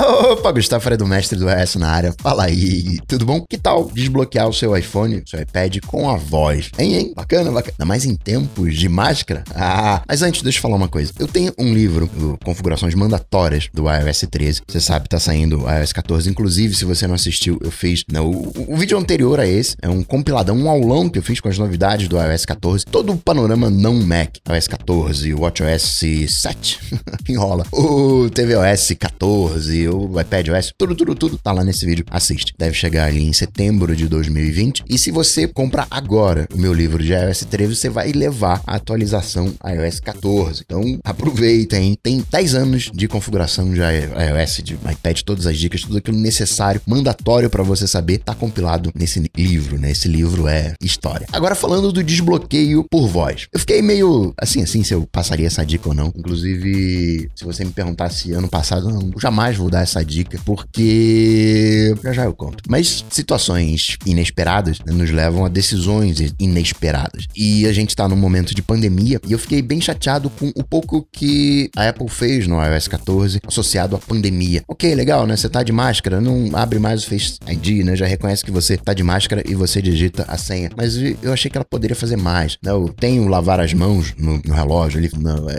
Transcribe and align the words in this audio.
Opa, 0.30 0.52
Gustavo 0.52 0.82
Fredo, 0.82 1.06
mestre 1.06 1.38
do 1.38 1.50
iOS 1.50 1.76
na 1.76 1.90
área. 1.90 2.14
Fala 2.20 2.44
aí, 2.44 2.98
tudo 3.06 3.26
bom? 3.26 3.44
Que 3.48 3.58
tal 3.58 3.90
desbloquear 3.92 4.48
o 4.48 4.52
seu 4.52 4.76
iPhone, 4.76 5.22
seu 5.26 5.40
iPad 5.40 5.78
com 5.86 6.08
a 6.08 6.16
voz? 6.16 6.70
Hein, 6.78 6.94
hein? 6.94 7.12
Bacana, 7.14 7.50
bacana. 7.50 7.74
Ainda 7.78 7.84
mais 7.84 8.04
em 8.04 8.14
tempos 8.14 8.76
de 8.76 8.88
máscara? 8.88 9.44
Ah, 9.54 10.02
mas 10.08 10.22
antes, 10.22 10.42
deixa 10.42 10.58
eu 10.58 10.62
falar 10.62 10.76
uma 10.76 10.88
coisa. 10.88 11.12
Eu 11.18 11.28
tenho 11.28 11.52
um 11.58 11.74
livro, 11.74 12.08
Configurações 12.42 12.94
Mandatórias 12.94 13.68
do 13.74 13.84
iOS 13.90 14.24
13. 14.30 14.62
Você 14.66 14.80
sabe, 14.80 15.08
tá 15.08 15.20
saindo 15.20 15.64
o 15.64 15.70
iOS 15.70 15.92
14. 15.92 16.30
Inclusive, 16.30 16.74
se 16.74 16.84
você 16.84 17.06
não 17.06 17.14
assistiu, 17.14 17.58
eu 17.62 17.70
fiz 17.70 18.04
não, 18.10 18.30
o, 18.30 18.52
o 18.68 18.76
vídeo 18.76 18.96
anterior 18.98 19.38
a 19.38 19.46
esse. 19.46 19.76
É 19.82 19.88
um 19.88 20.02
compiladão, 20.02 20.56
um 20.56 20.70
aulão 20.70 21.08
que 21.08 21.18
eu 21.18 21.22
fiz 21.22 21.40
com 21.40 21.48
as 21.48 21.58
novidades 21.58 22.08
do 22.08 22.16
iOS 22.16 22.46
14. 22.46 22.86
Todo 22.86 23.12
o 23.12 23.18
panorama 23.18 23.68
não 23.68 23.94
Mac. 23.94 24.36
iOS 24.48 24.66
14, 24.66 25.34
WatchOS 25.34 26.00
7. 26.28 26.80
Enrola. 27.28 27.66
O 27.72 28.30
tvOS 28.30 28.92
14, 28.98 29.89
o 29.90 30.20
iPadOS, 30.20 30.72
tudo, 30.76 30.94
tudo, 30.94 31.14
tudo 31.14 31.38
tá 31.38 31.52
lá 31.52 31.64
nesse 31.64 31.84
vídeo. 31.84 32.04
Assiste. 32.10 32.54
Deve 32.58 32.74
chegar 32.74 33.06
ali 33.06 33.22
em 33.22 33.32
setembro 33.32 33.94
de 33.94 34.08
2020. 34.08 34.84
E 34.88 34.98
se 34.98 35.10
você 35.10 35.46
comprar 35.46 35.86
agora 35.90 36.46
o 36.54 36.58
meu 36.58 36.72
livro 36.72 37.02
de 37.02 37.12
iOS 37.12 37.46
13, 37.50 37.76
você 37.76 37.88
vai 37.88 38.12
levar 38.12 38.62
a 38.66 38.76
atualização 38.76 39.52
iOS 39.64 40.00
14. 40.00 40.62
Então, 40.64 40.98
aproveita, 41.04 41.76
hein? 41.76 41.96
Tem 42.02 42.24
10 42.30 42.54
anos 42.54 42.90
de 42.92 43.08
configuração 43.08 43.72
de 43.72 43.80
iOS, 43.80 44.62
de 44.62 44.74
iPad, 44.74 45.20
todas 45.22 45.46
as 45.46 45.58
dicas, 45.58 45.82
tudo 45.82 45.98
aquilo 45.98 46.18
necessário, 46.18 46.80
mandatório 46.86 47.50
para 47.50 47.62
você 47.62 47.86
saber, 47.86 48.18
tá 48.18 48.34
compilado 48.34 48.90
nesse 48.94 49.22
livro, 49.36 49.78
né? 49.78 49.90
Esse 49.90 50.08
livro 50.08 50.46
é 50.46 50.74
história. 50.82 51.26
Agora, 51.32 51.54
falando 51.54 51.92
do 51.92 52.02
desbloqueio 52.02 52.84
por 52.90 53.08
voz. 53.08 53.46
Eu 53.52 53.60
fiquei 53.60 53.82
meio 53.82 54.32
assim, 54.38 54.62
assim, 54.62 54.82
se 54.82 54.94
eu 54.94 55.06
passaria 55.10 55.46
essa 55.46 55.64
dica 55.64 55.88
ou 55.88 55.94
não. 55.94 56.12
Inclusive, 56.14 57.30
se 57.34 57.44
você 57.44 57.64
me 57.64 57.72
perguntasse 57.72 58.32
ano 58.32 58.48
passado, 58.48 58.88
não, 58.88 59.10
jamais 59.18 59.56
vou 59.56 59.70
dar 59.70 59.79
essa 59.82 60.04
dica, 60.04 60.38
porque 60.44 61.94
já 62.02 62.12
já 62.12 62.24
eu 62.24 62.34
conto. 62.34 62.62
Mas 62.68 63.04
situações 63.10 63.96
inesperadas 64.04 64.78
né, 64.80 64.92
nos 64.92 65.10
levam 65.10 65.44
a 65.44 65.48
decisões 65.48 66.20
inesperadas. 66.38 67.26
E 67.36 67.66
a 67.66 67.72
gente 67.72 67.94
tá 67.96 68.08
num 68.08 68.16
momento 68.16 68.54
de 68.54 68.62
pandemia 68.62 69.20
e 69.26 69.32
eu 69.32 69.38
fiquei 69.38 69.62
bem 69.62 69.80
chateado 69.80 70.30
com 70.30 70.52
o 70.54 70.64
pouco 70.64 71.06
que 71.12 71.70
a 71.76 71.88
Apple 71.88 72.08
fez 72.08 72.46
no 72.46 72.62
iOS 72.62 72.88
14 72.88 73.40
associado 73.46 73.96
à 73.96 73.98
pandemia. 73.98 74.62
Ok, 74.68 74.94
legal, 74.94 75.26
né? 75.26 75.36
Você 75.36 75.48
tá 75.48 75.62
de 75.62 75.72
máscara, 75.72 76.20
não 76.20 76.50
abre 76.54 76.78
mais 76.78 77.04
o 77.04 77.08
Face 77.08 77.38
ID, 77.46 77.84
né? 77.84 77.96
Já 77.96 78.06
reconhece 78.06 78.44
que 78.44 78.50
você 78.50 78.76
tá 78.76 78.92
de 78.92 79.02
máscara 79.02 79.42
e 79.46 79.54
você 79.54 79.80
digita 79.80 80.24
a 80.28 80.36
senha. 80.36 80.70
Mas 80.76 80.96
eu 80.96 81.32
achei 81.32 81.50
que 81.50 81.56
ela 81.56 81.64
poderia 81.64 81.96
fazer 81.96 82.16
mais. 82.16 82.58
Né? 82.62 82.70
Eu 82.70 82.88
tenho 82.88 83.28
lavar 83.28 83.60
as 83.60 83.72
mãos 83.72 84.14
no, 84.18 84.40
no 84.44 84.54
relógio 84.54 84.98
ali, 84.98 85.10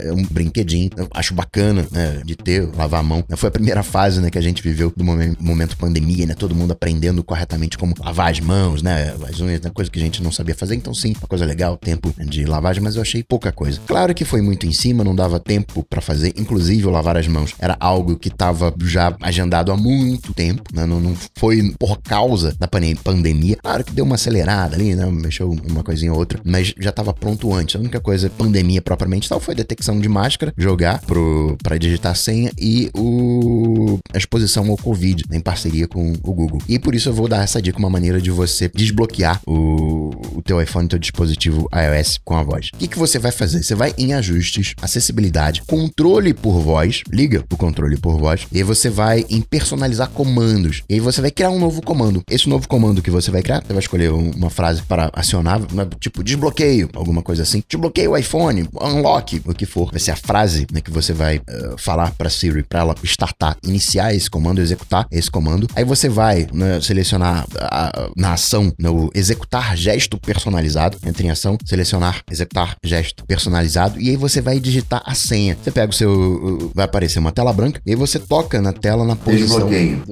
é 0.06 0.12
um 0.12 0.24
brinquedinho. 0.24 0.90
Eu 0.96 1.08
acho 1.14 1.34
bacana, 1.34 1.86
né? 1.92 2.22
De 2.26 2.36
ter, 2.36 2.68
lavar 2.76 3.00
a 3.00 3.04
mão. 3.04 3.24
Foi 3.36 3.50
a 3.50 3.52
primeira 3.52 3.84
fase, 3.84 4.01
né? 4.22 4.30
Que 4.30 4.38
a 4.38 4.42
gente 4.42 4.62
viveu 4.62 4.92
do 4.96 5.04
momento, 5.04 5.78
pandemia, 5.78 6.26
né? 6.26 6.34
Todo 6.34 6.56
mundo 6.56 6.72
aprendendo 6.72 7.24
corretamente 7.24 7.78
como 7.78 7.94
lavar 8.00 8.32
as 8.32 8.40
mãos, 8.40 8.82
né? 8.82 9.14
As 9.30 9.40
unhas, 9.40 9.62
né? 9.62 9.70
Coisa 9.74 9.90
que 9.90 10.00
a 10.00 10.02
gente 10.02 10.22
não 10.24 10.32
sabia 10.32 10.56
fazer. 10.56 10.76
Então, 10.76 10.94
sim, 10.94 11.14
uma 11.20 11.28
coisa 11.28 11.46
legal, 11.46 11.78
tempo 11.78 12.14
de 12.26 12.46
lavagem, 12.46 12.82
mas 12.82 12.96
eu 12.96 13.02
achei 13.02 13.24
pouca 13.24 13.52
coisa. 13.52 13.80
Claro 13.86 14.14
que 14.14 14.26
foi 14.26 14.42
muito 14.42 14.66
em 14.66 14.72
cima, 14.72 15.04
não 15.04 15.16
dava 15.16 15.40
tempo 15.40 15.84
para 15.84 16.02
fazer. 16.02 16.34
Inclusive, 16.38 16.88
o 16.88 16.90
lavar 16.90 17.18
as 17.18 17.28
mãos 17.28 17.54
era 17.60 17.78
algo 17.80 18.18
que 18.18 18.30
tava 18.30 18.74
já 18.84 19.16
agendado 19.22 19.72
há 19.72 19.78
muito 19.78 20.34
tempo, 20.34 20.64
né? 20.74 20.86
Não, 20.86 21.00
não 21.00 21.16
foi 21.36 21.74
por 21.78 22.02
causa 22.02 22.56
da 22.60 22.68
pandemia. 22.68 23.58
Claro 23.58 23.84
que 23.84 23.94
deu 23.94 24.06
uma 24.06 24.16
acelerada 24.16 24.76
ali, 24.76 24.96
né? 24.96 25.06
Mexeu 25.06 25.50
uma 25.70 25.84
coisinha 25.84 26.12
ou 26.12 26.20
outra, 26.20 26.40
mas 26.44 26.74
já 26.80 26.92
tava 26.92 27.14
pronto 27.14 27.54
antes. 27.54 27.76
A 27.76 27.80
única 27.80 28.00
coisa, 28.00 28.30
pandemia 28.30 28.82
propriamente 28.82 29.30
tal, 29.30 29.40
foi 29.40 29.56
detecção 29.56 30.00
de 30.00 30.10
máscara, 30.10 30.54
jogar 30.58 31.02
pro, 31.02 31.58
pra 31.64 31.78
digitar 31.78 32.16
senha 32.16 32.52
e 32.58 32.90
o, 32.96 33.91
a 34.14 34.18
exposição 34.18 34.70
ao 34.70 34.78
Covid, 34.78 35.24
em 35.32 35.40
parceria 35.40 35.88
com 35.88 36.12
o 36.12 36.34
Google. 36.34 36.60
E 36.68 36.78
por 36.78 36.96
isso 36.96 37.10
eu 37.10 37.14
vou 37.14 37.28
dar 37.28 37.44
essa 37.44 37.62
dica, 37.62 37.80
uma 37.80 37.90
maneira 37.90 38.22
de 38.22 38.32
você 38.32 38.70
desbloquear 38.74 39.42
o, 39.46 40.01
o 40.34 40.42
teu 40.42 40.62
iPhone, 40.62 40.88
teu 40.88 41.00
dispositivo 41.00 41.68
iOS 41.74 42.20
com 42.24 42.36
a 42.36 42.44
voz. 42.44 42.70
O 42.74 42.78
que, 42.78 42.88
que 42.88 43.00
você 43.00 43.20
vai 43.20 43.32
fazer? 43.32 43.64
Você 43.64 43.76
vai 43.76 43.94
em 43.98 44.14
ajustes, 44.14 44.74
acessibilidade, 44.82 45.64
controle 45.64 46.34
por 46.34 46.60
voz, 46.60 47.02
liga 47.12 47.44
o 47.52 47.58
controle 47.58 47.98
por 47.98 48.18
voz, 48.18 48.48
e 48.52 48.58
aí 48.58 48.64
você 48.64 48.90
vai 48.90 49.26
em 49.30 49.42
personalizar 49.42 50.10
comandos. 50.10 50.84
E 50.90 50.96
aí 50.96 51.00
você 51.00 51.22
vai 51.22 51.32
criar 51.32 51.50
um 51.50 51.60
novo 51.60 51.82
comando. 51.82 52.22
Esse 52.30 52.48
novo 52.48 52.68
comando 52.68 53.02
que 53.02 53.10
você 53.10 53.32
vai 53.32 53.42
criar, 53.42 53.62
você 53.62 53.74
vai 53.74 53.80
escolher 53.80 54.12
uma 54.12 54.50
frase 54.50 54.82
para 54.84 55.10
acionar, 55.14 55.60
né, 55.74 55.88
tipo 56.00 56.24
desbloqueio, 56.24 56.90
alguma 56.94 57.22
coisa 57.22 57.44
assim. 57.44 57.64
Desbloqueio 57.68 58.12
o 58.12 58.18
iPhone, 58.18 58.68
unlock, 58.80 59.42
o 59.46 59.54
que 59.54 59.66
for. 59.66 59.92
Vai 59.92 60.00
ser 60.00 60.12
a 60.12 60.16
frase 60.16 60.68
né, 60.72 60.82
que 60.82 60.92
você 60.92 61.14
vai 61.14 61.38
uh, 61.38 61.78
falar 61.78 62.12
para 62.12 62.30
Siri, 62.30 62.64
para 62.64 62.82
ela 62.82 62.96
startar, 63.04 63.58
iniciar 63.64 64.14
esse 64.14 64.30
comando, 64.30 64.62
executar 64.62 65.08
esse 65.12 65.30
comando. 65.30 65.68
Aí 65.76 65.84
você 65.84 66.10
vai 66.10 66.48
né, 66.54 66.80
selecionar 66.82 67.46
a, 67.60 68.10
na 68.16 68.34
ação 68.34 68.74
no 68.78 69.10
executar 69.14 69.76
gesto 69.76 70.11
personalizado, 70.18 70.98
entre 71.06 71.28
em 71.28 71.30
ação, 71.30 71.58
selecionar 71.66 72.22
executar 72.30 72.76
gesto 72.84 73.26
personalizado 73.26 74.00
e 74.00 74.10
aí 74.10 74.16
você 74.16 74.42
vai 74.42 74.60
digitar 74.60 75.02
a 75.06 75.14
senha. 75.14 75.58
Você 75.62 75.72
pega 75.72 75.92
o 75.92 75.94
seu, 75.94 76.72
vai 76.74 76.86
aparecer 76.86 77.20
uma 77.20 77.32
tela 77.32 77.54
branca 77.54 77.82
e 77.86 77.92
aí 77.92 77.96
você 77.96 78.20
toca 78.20 78.62
na 78.62 78.74
tela 78.74 79.06
na 79.06 79.16
posição 79.16 79.70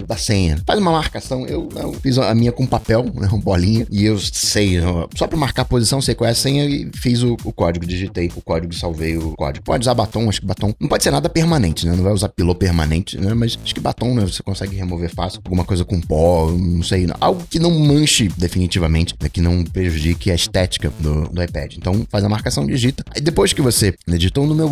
da 0.08 0.18
senha. 0.18 0.62
Faz 0.66 0.80
uma 0.80 0.92
marcação. 0.92 1.46
Eu, 1.46 1.70
eu 1.76 1.94
fiz 1.94 2.18
a 2.18 2.34
minha 2.34 2.52
com 2.52 2.66
papel, 2.66 3.04
né, 3.16 3.28
uma 3.32 3.42
bolinha 3.42 3.86
e 3.90 4.06
eu 4.06 4.18
sei 4.20 4.80
só 5.16 5.28
para 5.28 5.38
marcar 5.38 5.64
a 5.64 5.66
posição, 5.66 6.02
sei 6.02 6.16
qual 6.16 6.28
é 6.28 6.32
a 6.32 6.36
senha 6.36 6.66
e 6.66 6.90
fiz 6.96 7.24
o, 7.24 7.36
o 7.44 7.52
código, 7.52 7.86
digitei 7.86 8.32
o 8.36 8.42
código, 8.42 8.74
salvei 8.74 9.18
o 9.18 9.34
código. 9.36 9.64
Pode 9.66 9.84
usar 9.84 9.94
batom, 9.94 10.30
acho 10.30 10.42
que 10.42 10.48
batom 10.48 10.74
não 10.80 10.88
pode 10.88 11.04
ser 11.04 11.12
nada 11.12 11.30
permanente, 11.30 11.86
né? 11.86 11.96
Não 11.96 12.04
vai 12.04 12.14
usar 12.14 12.30
pilô 12.30 12.56
permanente, 12.56 13.18
né? 13.18 13.34
Mas 13.34 13.58
acho 13.64 13.74
que 13.74 13.82
batom, 13.82 14.14
né? 14.14 14.22
Você 14.24 14.44
consegue 14.44 14.76
remover 14.76 15.14
fácil. 15.14 15.42
Alguma 15.44 15.66
coisa 15.66 15.84
com 15.84 16.00
pó, 16.00 16.52
não 16.52 16.84
sei. 16.84 17.08
Algo 17.20 17.44
que 17.50 17.60
não 17.60 17.72
manche 17.72 18.30
definitivamente, 18.38 19.16
né? 19.22 19.30
que 19.30 19.42
não 19.42 19.64
prejudique 19.64 19.89
a 20.32 20.36
estética 20.36 20.92
do, 21.00 21.30
do 21.30 21.44
iPad. 21.44 21.76
Então 21.78 22.06
faz 22.10 22.24
a 22.24 22.30
marcação, 22.30 22.66
digita. 22.66 23.04
Aí 23.16 23.22
depois 23.22 23.54
que 23.54 23.62
você 23.62 23.94
editou 24.08 24.46
no 24.46 24.56
meu 24.56 24.70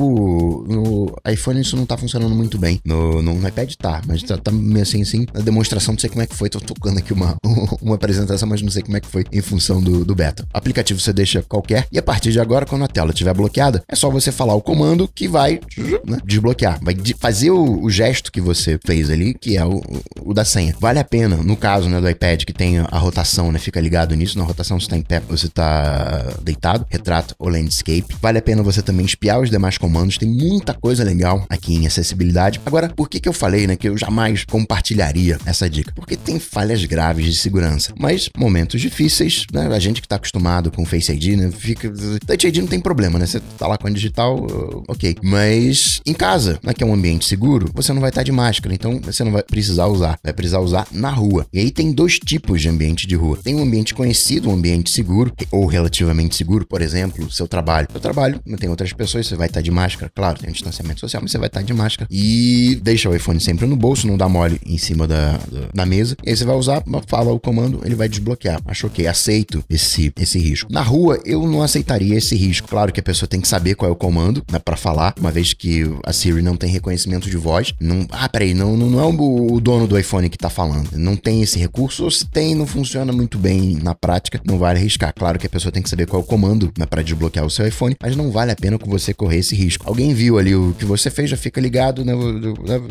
no 0.67 1.15
iPhone, 1.31 1.61
isso 1.61 1.75
não 1.75 1.85
tá 1.85 1.97
funcionando 1.97 2.33
muito 2.33 2.57
bem. 2.57 2.79
No, 2.85 3.21
no 3.21 3.47
iPad 3.47 3.73
tá, 3.75 4.01
mas 4.07 4.23
tá, 4.23 4.37
tá 4.37 4.51
meio 4.51 4.83
assim, 4.83 5.01
assim. 5.01 5.25
Na 5.33 5.41
demonstração, 5.41 5.93
não 5.93 5.99
sei 5.99 6.09
como 6.09 6.21
é 6.21 6.27
que 6.27 6.35
foi. 6.35 6.49
Tô 6.49 6.59
tocando 6.59 6.99
aqui 6.99 7.13
uma, 7.13 7.37
uma 7.81 7.95
apresentação, 7.95 8.47
mas 8.47 8.61
não 8.61 8.69
sei 8.69 8.81
como 8.81 8.97
é 8.97 8.99
que 8.99 9.07
foi 9.07 9.25
em 9.31 9.41
função 9.41 9.81
do, 9.81 10.05
do 10.05 10.15
beta. 10.15 10.45
O 10.53 10.57
aplicativo 10.57 10.99
você 10.99 11.13
deixa 11.13 11.41
qualquer 11.41 11.87
e 11.91 11.97
a 11.97 12.03
partir 12.03 12.31
de 12.31 12.39
agora, 12.39 12.65
quando 12.65 12.83
a 12.83 12.87
tela 12.87 13.11
estiver 13.11 13.33
bloqueada, 13.33 13.83
é 13.87 13.95
só 13.95 14.09
você 14.09 14.31
falar 14.31 14.53
o 14.55 14.61
comando 14.61 15.07
que 15.07 15.27
vai 15.27 15.59
né, 16.05 16.19
desbloquear. 16.25 16.79
Vai 16.81 16.95
fazer 17.19 17.51
o, 17.51 17.83
o, 17.83 17.89
gesto 17.89 18.31
que 18.31 18.41
você 18.41 18.79
fez 18.85 19.09
ali, 19.09 19.33
que 19.33 19.57
é 19.57 19.65
o, 19.65 19.81
o, 20.21 20.33
da 20.33 20.45
senha. 20.45 20.75
Vale 20.79 20.99
a 20.99 21.03
pena, 21.03 21.37
no 21.37 21.55
caso 21.55 21.89
né, 21.89 21.99
do 21.99 22.09
iPad, 22.09 22.43
que 22.43 22.53
tem 22.53 22.79
a 22.79 22.97
rotação, 22.97 23.51
né? 23.51 23.59
Fica 23.59 23.79
ligado 23.79 24.15
nisso. 24.15 24.37
Na 24.37 24.43
rotação, 24.43 24.79
você 24.79 24.87
tá 24.87 24.97
pé, 25.07 25.21
você 25.27 25.47
tá 25.47 26.33
deitado, 26.43 26.85
retrato 26.89 27.35
ou 27.39 27.49
landscape. 27.49 28.05
Vale 28.21 28.39
a 28.39 28.41
pena 28.41 28.61
você 28.61 28.81
também 28.81 29.05
espiar 29.05 29.39
os 29.39 29.49
demais 29.49 29.77
comandos. 29.77 30.17
Tem 30.17 30.27
muita 30.27 30.73
coisa 30.73 31.03
legal 31.03 31.45
aqui 31.49 31.75
em 31.75 31.87
acessibilidade. 31.87 32.61
Agora, 32.65 32.89
por 32.89 33.09
que 33.09 33.19
que 33.19 33.29
eu 33.29 33.33
falei, 33.33 33.67
né, 33.67 33.75
que 33.75 33.87
eu 33.87 33.97
jamais 33.97 34.43
compartilharia 34.45 35.37
essa 35.45 35.69
dica? 35.69 35.91
Porque 35.95 36.15
tem 36.15 36.39
falhas 36.39 36.83
graves 36.85 37.25
de 37.25 37.35
segurança. 37.35 37.93
Mas 37.97 38.29
momentos 38.37 38.81
difíceis, 38.81 39.45
né? 39.53 39.67
A 39.67 39.79
gente 39.79 40.01
que 40.01 40.07
tá 40.07 40.15
acostumado 40.15 40.71
com 40.71 40.85
Face 40.85 41.11
ID, 41.11 41.37
né? 41.37 41.51
Fica. 41.51 41.91
Touch 42.25 42.47
ID 42.47 42.57
não 42.57 42.67
tem 42.67 42.79
problema, 42.79 43.19
né? 43.19 43.25
Você 43.25 43.39
tá 43.57 43.67
lá 43.67 43.77
com 43.77 43.87
a 43.87 43.91
digital, 43.91 44.45
ok. 44.87 45.15
Mas 45.23 46.01
em 46.05 46.13
casa, 46.13 46.59
né, 46.63 46.73
que 46.73 46.83
é 46.83 46.87
um 46.87 46.93
ambiente 46.93 47.25
seguro, 47.25 47.69
você 47.73 47.93
não 47.93 48.01
vai 48.01 48.09
estar 48.09 48.23
de 48.23 48.31
máscara, 48.31 48.73
então 48.73 48.99
você 49.01 49.23
não 49.23 49.31
vai 49.31 49.43
precisar 49.43 49.87
usar. 49.87 50.19
Vai 50.23 50.33
precisar 50.33 50.59
usar 50.59 50.87
na 50.91 51.09
rua. 51.09 51.45
E 51.53 51.59
aí 51.59 51.71
tem 51.71 51.91
dois 51.91 52.19
tipos 52.19 52.61
de 52.61 52.69
ambiente 52.69 53.07
de 53.07 53.15
rua. 53.15 53.39
Tem 53.43 53.55
um 53.55 53.63
ambiente 53.63 53.93
conhecido, 53.93 54.49
um 54.49 54.53
ambiente 54.53 54.91
seguro, 54.97 55.31
ou 55.51 55.65
relativamente 55.67 56.35
seguro, 56.35 56.65
por 56.65 56.81
exemplo, 56.81 57.29
seu 57.31 57.47
trabalho. 57.47 57.87
Seu 57.91 58.01
trabalho, 58.01 58.41
não 58.45 58.57
tem 58.57 58.69
outras 58.69 58.91
pessoas, 58.93 59.27
você 59.27 59.35
vai 59.35 59.47
estar 59.47 59.61
de 59.61 59.69
máscara, 59.69 60.11
claro, 60.13 60.39
tem 60.39 60.49
um 60.49 60.53
distanciamento 60.53 60.99
social, 60.99 61.21
mas 61.21 61.31
você 61.31 61.37
vai 61.37 61.47
estar 61.47 61.61
de 61.61 61.73
máscara. 61.73 62.07
E 62.11 62.79
deixa 62.81 63.09
o 63.09 63.15
iPhone 63.15 63.39
sempre 63.39 63.67
no 63.67 63.75
bolso, 63.75 64.07
não 64.07 64.17
dá 64.17 64.27
mole 64.27 64.59
em 64.65 64.77
cima 64.77 65.07
da, 65.07 65.39
da 65.73 65.85
mesa. 65.85 66.15
E 66.25 66.29
aí 66.31 66.35
você 66.35 66.45
vai 66.45 66.55
usar, 66.55 66.83
fala 67.07 67.31
o 67.31 67.39
comando, 67.39 67.81
ele 67.85 67.95
vai 67.95 68.09
desbloquear. 68.09 68.59
Acho 68.65 68.87
ok, 68.87 69.05
aceito 69.05 69.63
esse, 69.69 70.11
esse 70.19 70.39
risco. 70.39 70.71
Na 70.71 70.81
rua, 70.81 71.19
eu 71.25 71.45
não 71.47 71.61
aceitaria 71.61 72.15
esse 72.15 72.35
risco. 72.35 72.67
Claro 72.67 72.91
que 72.91 72.99
a 72.99 73.03
pessoa 73.03 73.29
tem 73.29 73.39
que 73.39 73.47
saber 73.47 73.75
qual 73.75 73.89
é 73.89 73.91
o 73.91 73.95
comando 73.95 74.43
né, 74.51 74.57
para 74.57 74.75
falar, 74.75 75.13
uma 75.19 75.31
vez 75.31 75.53
que 75.53 75.83
a 76.03 76.11
Siri 76.11 76.41
não 76.41 76.55
tem 76.55 76.71
reconhecimento 76.71 77.29
de 77.29 77.37
voz. 77.37 77.73
Não, 77.79 78.07
ah, 78.09 78.27
peraí, 78.27 78.53
não, 78.53 78.75
não, 78.75 78.89
não 78.89 78.99
é 78.99 79.05
o, 79.05 79.53
o 79.53 79.61
dono 79.61 79.87
do 79.87 79.97
iPhone 79.97 80.29
que 80.29 80.37
tá 80.37 80.49
falando. 80.49 80.89
Não 80.93 81.15
tem 81.15 81.41
esse 81.43 81.59
recurso, 81.59 82.03
ou 82.03 82.11
se 82.11 82.25
tem, 82.25 82.55
não 82.55 82.65
funciona 82.65 83.13
muito 83.13 83.37
bem 83.37 83.77
na 83.81 83.93
prática, 83.93 84.41
não 84.43 84.57
vale 84.57 84.76
arriscar. 84.77 85.13
Claro 85.13 85.39
que 85.39 85.47
a 85.47 85.49
pessoa 85.49 85.71
tem 85.71 85.81
que 85.81 85.89
saber 85.89 86.05
qual 86.07 86.21
é 86.21 86.23
o 86.23 86.27
comando 86.27 86.71
né, 86.77 86.85
para 86.85 87.01
desbloquear 87.01 87.45
o 87.45 87.49
seu 87.49 87.67
iPhone, 87.67 87.95
mas 88.01 88.15
não 88.15 88.31
vale 88.31 88.51
a 88.51 88.55
pena 88.55 88.77
com 88.77 88.89
você 88.89 89.13
correr 89.13 89.39
esse 89.39 89.55
risco. 89.55 89.87
Alguém 89.87 90.13
viu 90.13 90.37
ali 90.37 90.55
o 90.55 90.73
que 90.77 90.85
você 90.85 91.09
fez, 91.09 91.29
já 91.29 91.37
fica 91.37 91.59
ligado, 91.59 92.03
né, 92.03 92.13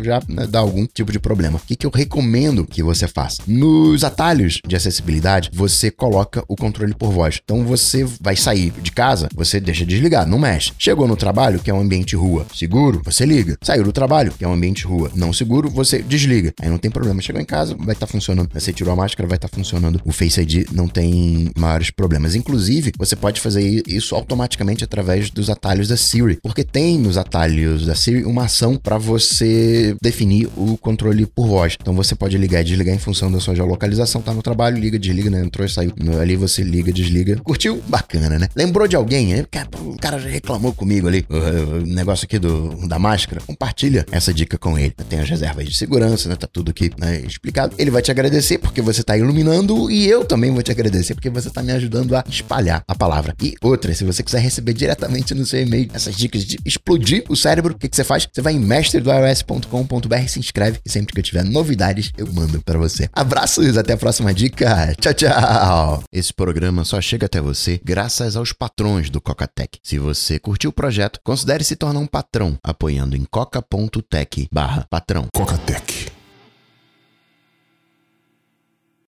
já 0.03 0.21
né, 0.29 0.47
dá 0.47 0.61
algum 0.61 0.87
tipo 0.87 1.12
de 1.12 1.19
problema. 1.19 1.59
O 1.59 1.67
que, 1.67 1.77
que 1.77 1.87
eu 1.87 1.91
recomendo 1.91 2.67
que 2.67 2.83
você 2.83 3.06
faça? 3.09 3.43
Nos 3.47 4.05
atalhos 4.05 4.61
de 4.67 4.77
acessibilidade, 4.77 5.50
você 5.53 5.91
coloca 5.91 6.44
o 6.49 6.56
controle 6.56 6.94
por 6.94 7.11
voz. 7.11 7.41
Então 7.43 7.65
você 7.65 8.05
vai 8.21 8.37
sair 8.37 8.71
de 8.82 8.93
casa, 8.93 9.29
você 9.35 9.61
deixa 9.61 9.85
desligado, 9.85 10.31
não 10.31 10.39
mexe. 10.39 10.73
Chegou 10.79 11.06
no 11.09 11.17
trabalho, 11.17 11.59
que 11.59 11.71
é 11.71 11.75
um 11.75 11.81
ambiente 11.81 12.17
rua 12.17 12.47
seguro, 12.55 13.03
você 13.05 13.25
liga. 13.25 13.56
Saiu 13.62 13.85
do 13.85 13.93
trabalho, 13.93 14.32
que 14.32 14.44
é 14.44 14.49
um 14.49 14.53
ambiente 14.53 14.85
rua 14.85 15.11
não 15.15 15.32
seguro, 15.32 15.71
você 15.71 16.03
desliga. 16.03 16.53
Aí 16.61 16.69
não 16.69 16.79
tem 16.79 16.91
problema. 16.91 17.21
Chegou 17.21 17.41
em 17.41 17.44
casa, 17.44 17.75
vai 17.75 17.94
estar 17.94 18.06
tá 18.06 18.12
funcionando. 18.12 18.50
Você 18.53 18.73
tirou 18.73 18.93
a 18.93 18.97
máscara, 18.97 19.29
vai 19.29 19.37
estar 19.37 19.49
tá 19.49 19.56
funcionando. 19.56 20.00
O 20.05 20.12
Face 20.12 20.41
ID 20.41 20.71
não 20.73 20.89
tem 20.89 21.50
maiores 21.76 21.90
problemas. 21.90 22.34
Inclusive, 22.34 22.93
você 22.99 23.14
pode 23.14 23.40
fazer 23.40 23.82
isso 23.87 24.14
automaticamente 24.14 24.82
através 24.82 25.31
dos 25.31 25.50
atalhos 25.50 25.88
da 25.88 25.96
Siri, 25.96 26.38
porque 26.43 26.64
tem 26.64 26.99
nos 26.99 27.17
atalhos 27.17 27.87
da 27.87 27.94
Siri 27.94 28.25
uma 28.25 28.44
ação 28.44 28.76
para 28.76 28.99
você 28.99 29.96
definir 30.02 30.49
o 30.56 30.76
controle 30.78 31.26
por 31.26 31.46
voz. 31.46 31.76
Então 31.81 31.94
você 31.94 32.14
pode 32.14 32.37
ligar 32.38 32.62
e 32.62 32.64
desligar 32.64 32.94
em 32.94 32.99
função 32.99 33.31
da 33.31 33.40
sua 33.40 33.55
geolocalização. 33.55 34.23
Tá 34.23 34.32
no 34.32 34.43
trabalho, 34.43 34.78
liga, 34.78 34.99
desliga, 34.99 35.31
né? 35.31 35.40
Entrou 35.40 35.67
e 35.67 35.70
saiu. 35.70 35.93
Ali 36.20 36.37
você 36.37 36.62
liga, 36.62 36.93
desliga. 36.93 37.37
Curtiu? 37.43 37.82
Bacana, 37.87 38.38
né? 38.38 38.49
Lembrou 38.56 38.88
de 38.88 38.96
alguém? 38.96 39.34
O 39.40 39.96
cara 39.96 40.19
já 40.19 40.29
reclamou 40.29 40.72
comigo 40.72 41.08
ali. 41.08 41.25
O 41.29 41.87
negócio 41.87 42.25
aqui 42.25 42.38
do, 42.38 42.87
da 42.87 42.99
máscara. 42.99 43.40
Compartilha 43.46 44.06
essa 44.11 44.32
dica 44.32 44.56
com 44.56 44.79
ele. 44.79 44.94
Tem 45.08 45.20
as 45.20 45.29
reservas 45.29 45.67
de 45.67 45.76
segurança, 45.76 46.29
né? 46.29 46.37
Tá 46.37 46.46
tudo 46.50 46.70
aqui 46.70 46.90
né, 46.99 47.20
explicado. 47.20 47.75
Ele 47.79 47.90
vai 47.90 48.02
te 48.02 48.11
agradecer 48.11 48.58
porque 48.58 48.81
você 48.81 49.02
tá 49.02 49.17
iluminando 49.17 49.90
e 49.90 50.06
eu 50.06 50.25
também 50.25 50.50
vou 50.50 50.62
te 50.62 50.70
agradecer 50.70 51.14
porque 51.14 51.31
você 51.31 51.50
tá 51.50 51.62
me 51.67 51.73
ajudando 51.73 52.17
a 52.17 52.25
espalhar 52.29 52.85
a 52.87 52.95
palavra. 52.95 53.35
E 53.43 53.57
outra, 53.61 53.93
se 53.93 54.05
você 54.05 54.23
quiser 54.23 54.39
receber 54.41 54.73
diretamente 54.73 55.35
no 55.35 55.45
seu 55.45 55.61
e-mail 55.61 55.91
essas 55.93 56.17
dicas 56.17 56.45
de 56.45 56.59
explodir 56.65 57.25
o 57.29 57.35
cérebro, 57.37 57.75
o 57.75 57.79
que, 57.79 57.89
que 57.89 57.97
você 57.97 58.05
faz? 58.05 58.27
Você 58.33 58.41
vai 58.41 58.53
em 58.55 58.61
mestre.ios.com.br, 58.61 60.29
se 60.29 60.39
inscreve 60.39 60.79
e 60.85 60.91
sempre 60.91 61.13
que 61.13 61.19
eu 61.21 61.25
tiver 61.25 61.45
novidades 61.45 62.13
eu 62.17 62.33
mando 62.33 62.63
para 62.63 62.79
você. 62.79 63.09
Abraços, 63.13 63.77
até 63.77 63.95
a 63.95 63.97
próxima 63.97 64.33
dica. 64.33 64.95
Tchau, 65.01 65.15
tchau. 65.15 66.05
Esse 66.13 66.33
programa 66.33 66.85
só 66.85 67.01
chega 67.01 67.27
até 67.27 67.41
você 67.41 67.81
graças 67.85 68.37
aos 68.37 68.53
patrões 68.53 69.11
do 69.11 69.21
Cocatec. 69.21 69.81
Se 69.83 69.99
você 69.99 70.39
curtiu 70.39 70.71
o 70.71 70.73
projeto, 70.73 71.19
considere 71.25 71.65
se 71.65 71.75
tornar 71.77 72.01
um 72.01 72.07
patrão 72.07 72.57
apoiando 72.63 73.17
em 73.17 73.25
coca.tech/patrão. 73.25 75.27
Cocatec 75.35 76.16